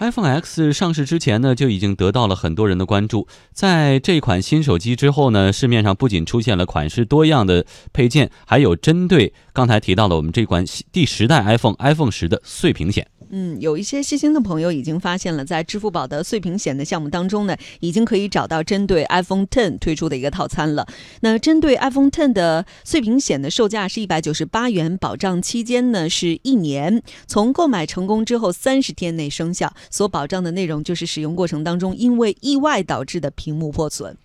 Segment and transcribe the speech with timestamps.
[0.00, 3.28] iPhone X 上市之前呢，就已经得到了很多人的关注。
[3.52, 13.06] 在这款新手机之后呢，市面上不仅出现了款式多样的配件，还有针对刚才提到了我们这款第十代 iPhone iPhone 十的碎屏险。
[13.32, 20.86] 嗯，有一些细心的朋友已经发现了，在支付宝的碎屏险的项目当中呢，已经可以找到针对 iPhone Ten 推出的一个套餐了。
[21.20, 29.72] 那针对 iPhone Ten 的碎屏险的售价是一百九十八元，保障期间呢是一年，从购买成功之后三十天内生效。
[29.90, 34.16] 所保障的内容就是使用过程当中因为意外导致的屏幕破损。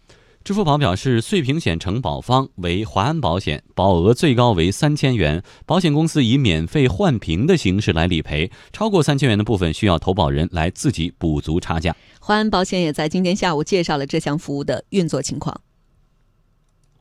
[0.45, 11.95] 支付宝表示，碎屏险承保方为华安保险，保额最高为三千元，保险公司以免费换屏的形式来理赔，超过三千元的部分需要投保人来自己补足差价。
[12.19, 15.59] 华安保险也在今天下午介绍了这项服务的运作情况。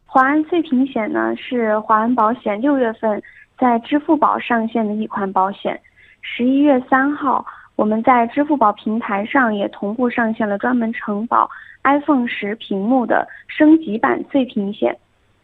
[0.06, 3.22] 华安碎屏险呢是华安保险六月份
[3.58, 5.78] 在支付宝上线的一款保险，
[6.22, 7.44] 十一月三号。
[7.77, 11.51] 我们在支付宝平台上也同步上线了专门承保
[11.83, 14.97] iPhone 十屏幕的升级版碎屏险。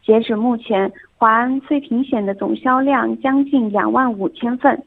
[0.05, 4.81] 截止目前，华安碎屏险的总销量将近两万五千份，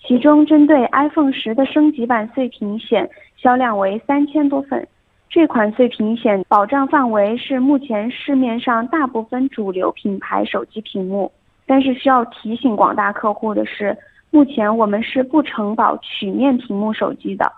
[0.00, 4.86] 其中针对 iPhone 十的升级版碎屏险销量为三千多份。
[5.28, 11.30] 这款碎屏险保障范围是目前市面上大部分主流品牌手机屏幕，
[11.66, 13.96] 但是需要提醒广大客户的是。
[14.30, 17.52] 目前我们是不承保曲面屏幕手机的。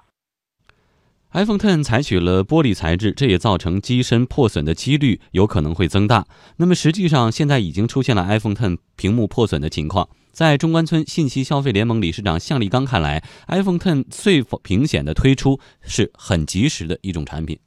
[1.33, 6.27] iPhone Ten 采取了玻璃材质，这也造成机身破损的几率有可能会增大。
[6.59, 10.09] 那么实际上现在已经出现了 iPhone Ten 屏幕破损的情况。
[10.31, 17.59] 在中关村信息消费联盟理事长向立刚看来，iPhone Ten 碎屏险的推出是很及时的一种产品。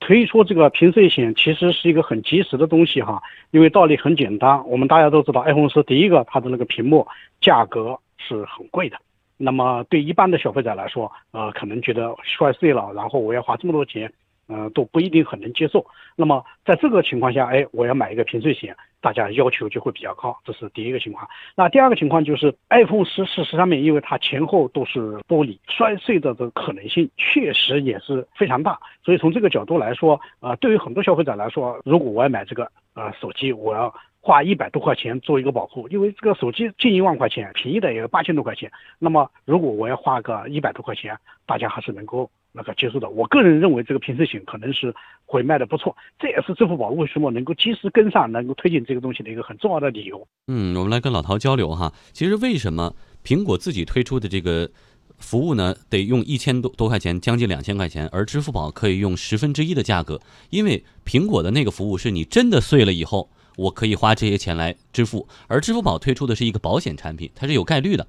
[0.00, 3.22] 推出这个屏碎险其实是一个很及时的东西哈，
[3.52, 7.06] 因为道理很简单，我们大家都知道，iPhone 是第一个它的那个屏幕
[7.40, 7.98] 价格。
[8.26, 8.96] 是很贵的，
[9.36, 14.12] 那么对一般的消费者来说，呃，可能觉得摔碎了，然后我要花这么多钱，
[14.46, 15.84] 呃，都不一定很能接受。
[16.16, 21.26] 那么在这个情况下，哎，我要买一个屏碎险，大家要求就会比较高，这是第一个情况。
[21.56, 28.78] 那第二个情况就是，iPhone 十事实上面，因为它前后都是玻璃，摔碎的这个可能性确实也是非常大。
[29.04, 33.92] 所以从这个角度来说，呃，对于很多消费者来说，如果我要买这个呃手机，我要。
[34.24, 38.70] 花一百多块钱做一个保护，因为这个手机近一万块钱，便宜的也有八千多块钱。
[39.00, 43.10] 那么如果我要花个一百多块钱，大家还是能够那个接受的。
[43.10, 44.94] 我个人认为这个平时险可能是
[45.26, 50.24] 会卖的不错，这也是支付宝为什么能够及时跟上，能够推进这个东西的一个很重要的理由。
[50.46, 51.92] 嗯，我们来跟老陶交流哈。
[52.12, 52.94] 其实为什么
[53.24, 54.70] 苹果自己推出的这个
[55.18, 60.20] 服务呢，得用一千多多块钱，将近两千块钱，而支付宝可以用十分之一的价格？
[60.50, 63.28] 因为苹果的那个服务是你真的碎了以后。
[63.56, 68.06] 我可以花这些钱来支付，而支付宝推出的是一个保险产品，它是有概率的。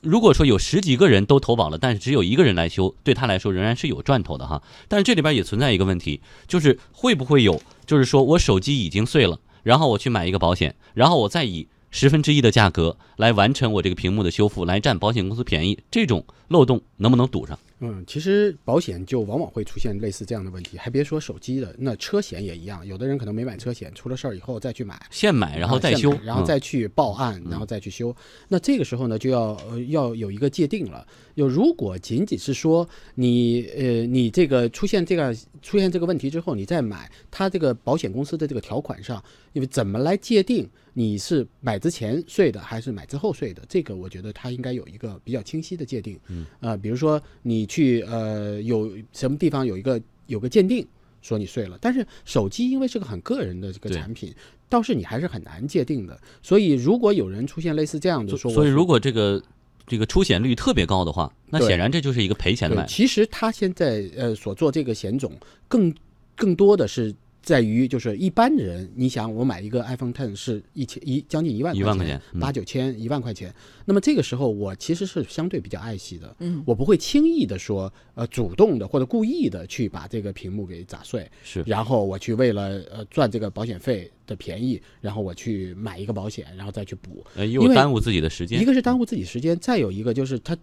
[0.00, 4.62] 如果说有十几个人都投保了，但是只有一个人来修，对他来说仍然是有赚头的哈。
[4.88, 17.58] 但是这里边也存在一个问题，就是会不会有，就是说我手机已经碎了，然后我去买一个保险，然后我再以十分之一的价格来完成我这个屏幕的修复，来占保险公司便宜，这种漏洞能不能堵上？
[17.82, 22.86] 嗯，其实保险就往往会出现类似这样的问题，还别说手机的，那车险也一样。
[22.86, 28.14] 有的人可能没买车险，出了事儿以后再去买，现买然后再修，然后再去报案，然后再去修。
[28.48, 31.06] 那这个时候呢，就要呃要有一个界定了。
[31.34, 39.24] 就如果仅仅是说你呃你这个出现这个出现这个问题之后，你再买，它这个保险公司的这个条款上，
[39.54, 46.20] 因为怎么来界定你是买之前税的还是买之后税的，这个我觉得它应该有一个比较清晰的界定。
[46.28, 47.70] 嗯，呃，比如说你。
[47.70, 50.84] 去呃有什么地方有一个有个鉴定
[51.22, 54.34] 说你碎了，但是手机因为是个很个人的这个产品，
[54.68, 56.20] 倒是你还是很难界定的。
[56.42, 59.40] 所以如果有人出现类似这样的说，所以如果这个
[59.86, 62.84] 这个出险率特别高的话，那显然这就是一个赔钱的买。
[62.86, 65.32] 其实他现在呃所做这个险种
[65.68, 65.94] 更
[66.34, 67.14] 更多的是。
[67.42, 73.52] 在于就是一般人，你想我买一个 iPhone Ten 是一千一将近一万块钱，八九千一万块钱。
[73.86, 88.60] 那么这个时候我其实是相对比较爱惜的，嗯，我不会轻易的说呃主动的或者故意的去把这个屏幕给砸碎，是，然后我去为了呃赚这个保险费的便宜，然后我去买一个保险，然后再去补，呃，又耽误自己的时间。
[88.60, 90.56] 一个是耽误自己时间，再有一个就是它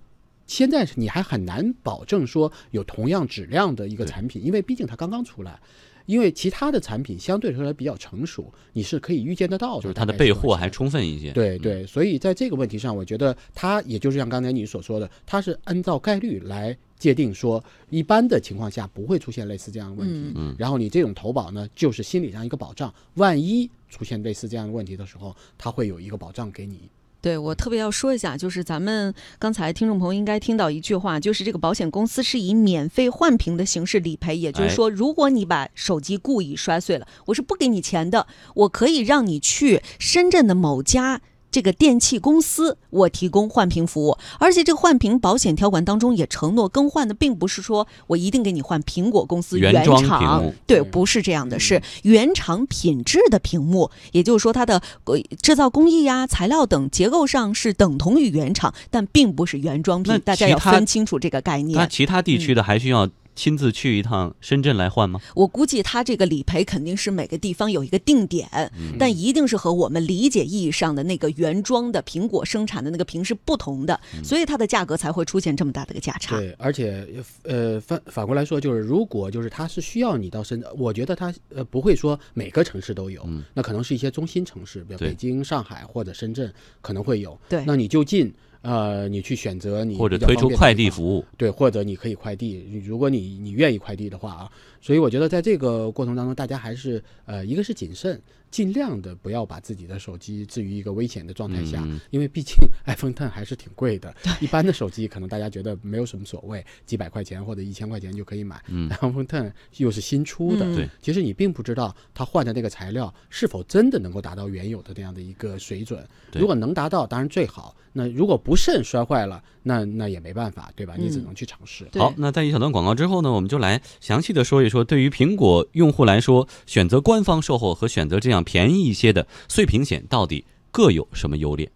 [0.45, 5.59] 现在你还很难保证说有同样质量的一个产品，因为毕竟它刚刚出来。
[6.07, 11.31] 因为其他的产品相对来说比较成熟，你是可以预见得到的，就是它的备货还充分一些。
[11.33, 20.33] 对对，所以在这个问题上，我觉得它也就是像刚才你所说的，它是按照概率来界定，说一般的情况下不会出现类似这样的问题。
[20.35, 20.55] 嗯。
[20.57, 26.89] 然后你这种投保呢，就是心理上一个保障，万一出现类似这样的问题的时候，它会有一个保障给你。
[27.21, 41.21] 对我特别要说一下，就是咱们刚才听众朋友应该听到一句话，就是这个保险公司是以免费换屏的形式理赔，也就是说，如果你把手机故意摔碎了，我是不给你钱的，我可以让你去深圳的某家。
[41.51, 50.19] 这个电器公司，我提供换屏服务，而且这个换屏保险条款当中也承诺更换的并不是说我一定给你换苹果公司原装厂。
[50.19, 61.77] 屏幕，对，不是这样的，是原厂品质的屏幕，也就是说它的呃制造工艺呀、材料等结构上是等同于原厂，但并不是原装那品，大家要分清楚这个概念。
[61.77, 61.87] 那。
[61.87, 65.21] 其他地区的还需要亲自去一趟深圳来换吗？
[65.35, 68.49] 我估计他这个理赔肯定是每个地方有一个定点，
[68.97, 76.35] 但一定是和我们理解意义上的那个原装的苹果生产的那个屏是不同的，所以它的价格才会出现这么大的一个价差。
[76.37, 77.07] 对，而且
[77.43, 83.23] 呃反反过来说，就是如果就是它是需要你到深圳，我觉得它呃不会说每个城市都有，
[83.53, 86.51] 那可能是一些中心城市，比如北京、上海或者深圳
[86.81, 87.39] 可能会有。
[87.47, 91.25] 对那你就近呃你去选择你或者推出快递服务？
[91.37, 94.51] 对，或者你可以快递，如果你你愿意快递的话啊，
[94.87, 98.17] 所以我觉得在这个过程当中，大家还是呃，一个是谨慎，
[98.49, 101.99] 尽量的不要把自己的手机置于一个危险的状态下，嗯。
[102.09, 102.55] 因为毕竟
[102.87, 108.87] iPhone Ten 还是挺贵的，一般的手机可能大家觉得没有什么所谓，几百块钱或者一千块钱就可以买、嗯。
[108.89, 110.87] i p h o n e Ten 又是新出的，嗯。
[111.01, 116.01] 其实你并不知道它换的那个材料是否真的能够达到原有的那样的一个水准，
[116.33, 117.75] 如果能达到，当然最好。
[117.91, 120.93] 那如果不慎摔坏了，那那也没办法，对吧？
[120.97, 121.23] 你只嗯。
[121.25, 121.83] 能去尝试。
[121.91, 131.69] 对好，那在一小段广告之后呢，我们就来详细的说一说，对于苹果用户来说，选择官方售后和选择这样便宜一些的碎屏险到底各有什么优劣？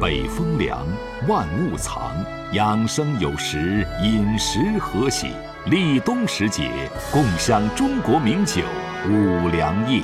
[0.00, 0.86] 北风凉，
[1.28, 5.26] 万物藏；养生有时，饮食和喜。
[5.66, 6.70] 立冬时节，
[7.12, 8.62] 共享中国名酒
[9.06, 10.02] 五粮液。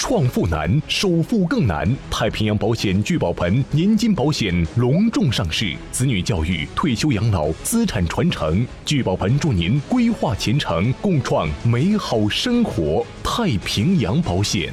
[0.00, 1.86] 创富难，首付更难。
[2.10, 13.06] 太平洋保险聚宝盆年金保险隆重上市，子女教育、退休养老、资产传承，聚宝盆祝您规划前程，共创美好生活。
[13.22, 14.72] 太平洋保险。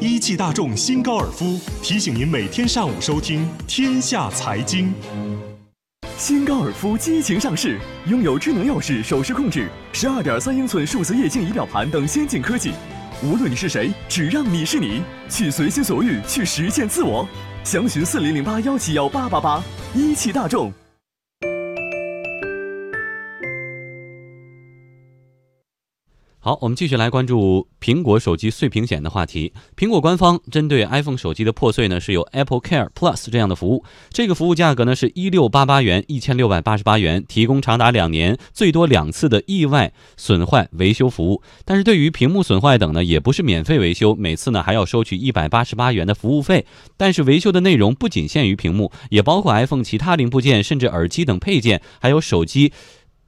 [0.00, 4.88] 一汽大众新高尔夫提醒您每天上午收听《天下财经》。
[6.18, 12.72] 新高尔夫激情上市，拥有智能钥匙、手势控制、十二点三英寸数字液晶仪表盘等先进科技。
[13.22, 17.28] 无论你是谁，只让你是你，去随心所欲，去实现自我。
[17.62, 19.62] 详询四零零八幺七幺八八八。
[19.94, 20.72] 一汽大众。
[26.42, 29.52] 好，我们继续来关注苹果手机碎屏险的话题。
[29.76, 33.84] 苹果官方针对 iPhone 手机的破碎呢，是有 Apple Care Plus 这样的服务。
[34.08, 41.42] 这个服务价格呢是一六八八元，一千六百八十八元，提供长达两年、最多两次的意外损坏维修服务。
[41.66, 46.64] 但是对于屏幕损坏等呢，也不是免费维修，每次呢还要收取一百八十八元的服务费。
[46.96, 52.72] 但是维修的内容不仅限于屏幕，也包括 iPhone 其他零部件，甚至耳机等配件，还有手机。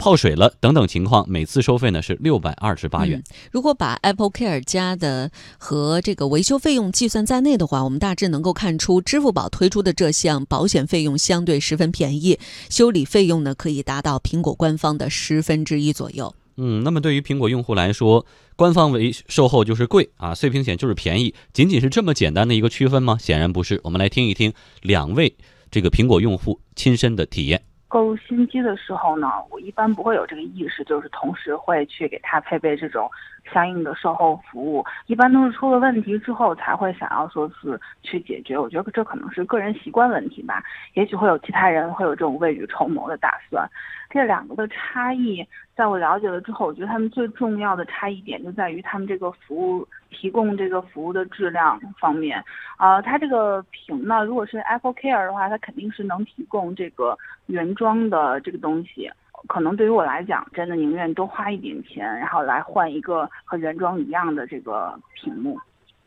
[0.02, 3.20] 泡水了等等情况，每次收费呢是六百二十八元。
[3.20, 3.22] 嗯
[3.52, 12.36] 如果把 Apple Care 加的和这个维修费用计算在内的话，我们大致能够看出，支付宝推出的这项保险费用相对十分便宜，
[12.68, 16.34] 修理费用呢可以达到苹果官方的十分之一左右。
[16.56, 18.26] 嗯，那么对于苹果用户来说，
[18.56, 23.16] 官方维售后就是贵啊，碎屏险就是便宜，仅仅是这么简单的一个区分吗？
[23.20, 23.80] 显然不是。
[23.84, 25.36] 我们来听一听两位
[25.70, 27.62] 这个苹果用户亲身的体验。
[27.92, 33.10] 购入新机的时候呢，我一般不会有这个意识，就是同时会去给它配备这种
[33.50, 34.84] 相应的售后服务。
[35.06, 38.58] 一般都是出了问题之后才会想要说是去解决。
[38.58, 40.62] 我觉得这可能是个人习惯问题吧，
[40.94, 43.68] 也许会有其他人会有这种未雨绸缪的打算。
[44.10, 45.42] 这两个的差异，
[45.74, 52.44] 在我了解了之后，我觉得他们最重要的差异点就在于他们这个服务提供这个服务的质量方面。
[52.76, 59.10] 啊、它这个屏呢，如果是 Apple Care 的话，它肯定是能提供这个原装的这个东西。
[59.48, 65.58] 可能对于我来讲，真的宁愿多花一点钱，然后来换一个和原装一样的这个屏幕。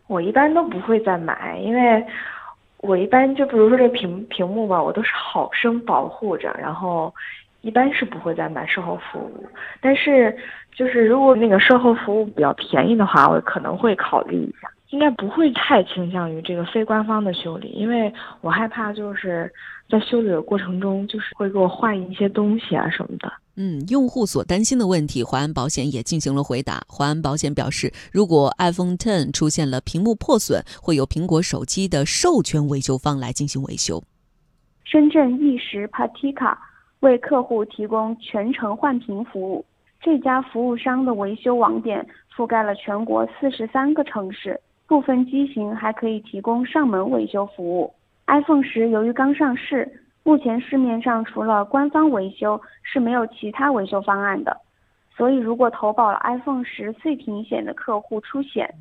[0.07, 2.05] 我一般都不会再买，因为
[2.77, 7.13] 我一般就比如说这屏屏幕吧，我都是好生保护着，然后
[7.61, 9.45] 一般是不会再买售后服务。
[9.81, 10.37] 但是
[10.73, 14.69] 就是如果那个售后服务比较便宜的话，我可能会考虑一下。
[14.89, 19.51] 应该不会太倾向于这个非官方的修理，因为我害怕就是
[19.89, 23.31] 在修理的过程中，就是会给我换一些东西啊什么的。
[23.57, 26.83] 嗯，用户所担心的问题，华安保险也进行了回答。
[26.87, 34.03] 华安保险表示，如果 iPhone Ten 出现了屏幕破损，会由苹果手机的授权维修方来进行维修。
[34.83, 36.55] 深圳易时 Patika
[36.99, 39.65] 为客户提供全程换屏服务。
[40.01, 47.93] 这家服务商的维修网点覆盖了全国四十三个城市，部分机型还可以提供上门维修服务。
[48.27, 54.57] iPhone 十由于刚上市，目前市面上除了官方维修是没有其他维修方案的，
[55.15, 58.73] 所以如果投保了 iPhone 十碎屏险的客户出险，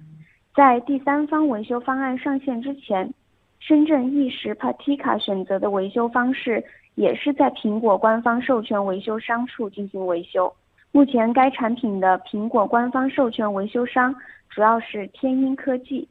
[0.54, 3.12] 在第三方维修方案上线之前，
[3.60, 10.54] 深圳易时 Patika 选择的维修方式也是在苹果官方授权维修商处进行维修。
[10.94, 14.14] 目前该产品的苹果官方授权维修商
[14.48, 16.08] 主要是天音科技。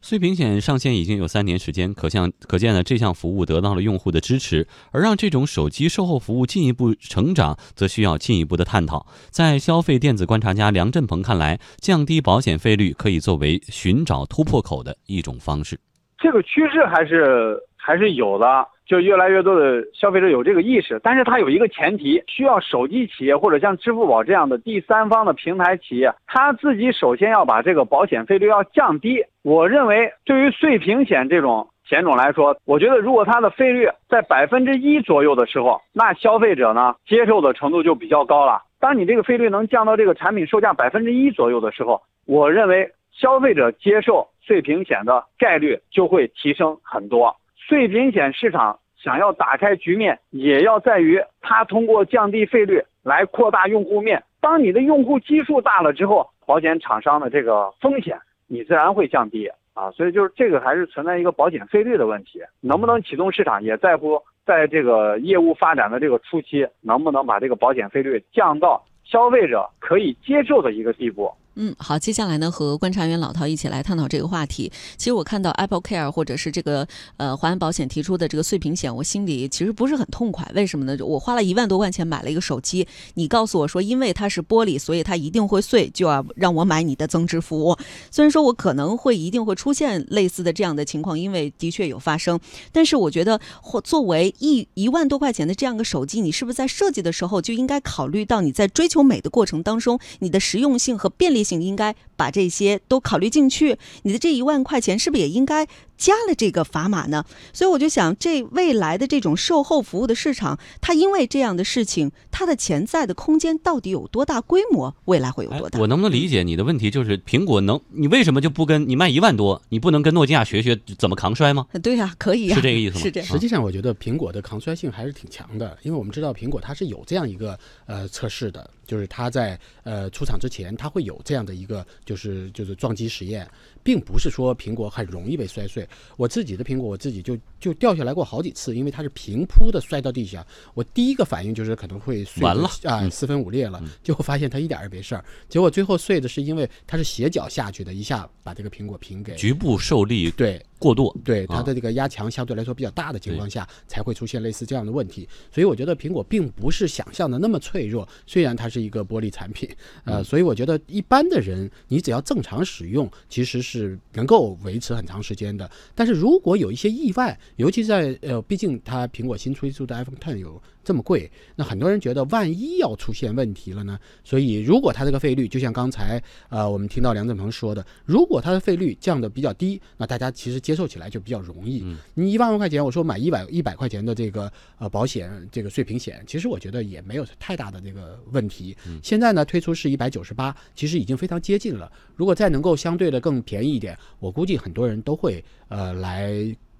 [0.00, 4.68] 碎屏险上线已经有三年时间，可向可见呢，这项服务得到了用户的支持。
[4.92, 9.08] 而让这种手机售后服务进一步成长，则需要进一步的探讨。
[9.30, 15.80] 在消费电子观察家梁振鹏看来，降低保险费率可以作为寻找突破口的一种方式。
[16.16, 18.66] 这个趋势还是还是有的。
[18.86, 29.24] 就越来越多的消费者有这个意识，但是它有一个前提，需要手机企业或者像支付宝这样的第三方的平台企业，他自己首先要把这个保险费率要降低。
[29.42, 38.60] 我认为，对于碎屏险这种险种来说，我觉得如果它的费率在百分之一左右的时候，那消费者呢接受的程度就比较高了。
[38.80, 47.34] 当你这个费率能降到这个产品售价百分之一左右的时候，我认为消费者接受碎屏险的概率就会提升很多。
[47.66, 54.22] 碎屏险市场想要打开局面，也要在于它通过降低费率来扩大用户面。
[54.40, 59.90] 当你的用户基数大了之后，保险厂商的这个风险你自然会降低啊。
[59.92, 71.32] 所以就是这个还是存在一个保险费率的问题，能不能启动市场，也在乎在这个业务发展的这个初期，能不能把这个保险费率降到消费者可以接受的一个地步。
[71.56, 74.72] 嗯，好，接下来呢，和观察员老陶一起来探讨这个话题。
[74.96, 80.50] 其实我看到 Apple Care 或者是这个呃华安保险提出的这个碎屏险，我心里其实不是很痛快。
[80.52, 80.96] 为什么呢？
[81.04, 87.76] 我花了一万多块钱买了一个手机，你告诉我说，因为它是玻璃，所以它一定会碎，就要让我买你的增值服务。
[88.10, 92.40] 虽然说我可能会一定会出现类似的这样的情况，因为的确有发生，
[92.72, 101.43] 但是我觉得，或作为一一万多块钱的这样一个手机，你是不是在设计的时候就应该考虑到你在追求美的过程当中，你的实用性和便利？
[101.44, 105.66] 性应该把这些都考虑进去，你的这一万块钱是不是也应该
[106.04, 107.24] 加了这个砝码呢？
[107.54, 114.42] 所以我就想，这未来的这种售后服务的市场，它因为这样的事情，它的潜在的空间到底有多大？
[114.42, 115.78] 规模未来会有多大？
[115.78, 116.90] 我能不能理解你的问题？
[116.90, 119.62] 就是苹果能，你为什么就不跟你卖一万多？
[119.70, 121.66] 你不能跟诺基亚学学怎么扛摔吗？
[121.82, 123.00] 对呀，可以，是这个意思吗？
[123.00, 128.68] 是这样实际上，我觉得苹果的抗摔性还是挺强的，因为我们知道苹果它是有这样一个呃测试的。
[128.86, 133.48] 就是它在呃出厂之前，它会有这样的一个就是就是撞击实验，
[133.84, 135.88] 并不是说苹果很容易被摔碎。
[136.16, 140.44] 我自己的苹果，我自己就就掉下来过好几次，因为它是平铺的摔到地下。
[140.72, 143.80] 我第一个反应就是可能会碎完了啊，四分五裂了。
[144.02, 145.24] 结果发现它一点也没事儿。
[145.48, 155.26] 结果最后碎的是因为它是斜角下去的，一下把这个苹果平给局部受力对过度，对它的这个压强相对来说比较大的情况下才会出现类似这样的问题。
[155.50, 159.66] 所以我觉得苹果并不是想象的那么脆弱，虽然它是一个玻璃产品，
[160.04, 165.70] 呃，所以我觉得一般的人，你只要正常使用，其实是能够维持很长时间的。
[165.94, 173.98] 但是如果有一些意外，尤其在呃，毕竟它苹果新推出的 iPhone Ten 有这么贵，那很多人觉得万一要出现问题了呢？
[174.22, 181.84] 所以如果它这个费率，就像刚才呃我们听到梁振鹏说的，如果它的费率降的比较低，那大家其实接受起来就比较容易。
[182.14, 188.76] 你一万多块钱，我说买一百一百块钱的这个呃保险，这个碎屏险，其实我觉得也没有太大的这个问题。
[189.02, 191.90] 现在呢，推出是一百九十八，其实已经非常接近了。
[192.14, 196.32] 如果再能够相对的更便宜一点，我估计很多人都会呃来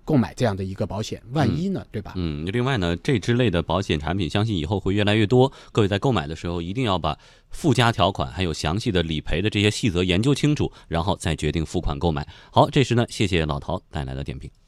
[0.05, 1.23] 购买这样的一个保险。
[1.33, 2.13] 万一呢，对吧？
[2.17, 5.53] 嗯，另外呢，这之类的保险产品，相信以后会越来越多。
[5.73, 7.19] 各位在购买的时候，一定要把
[7.51, 12.27] 附加条款还有详细的理赔的这些细则研究清楚，然后再决定付款购买。
[12.51, 14.51] 好，这时呢，谢谢老陶带来的点评。